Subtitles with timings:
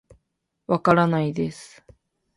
[0.65, 1.83] わからないです